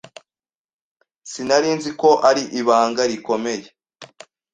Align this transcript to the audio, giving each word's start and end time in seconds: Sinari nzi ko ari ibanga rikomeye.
Sinari 1.31 1.69
nzi 1.77 1.91
ko 2.01 2.09
ari 2.29 2.43
ibanga 2.59 3.01
rikomeye. 3.11 3.67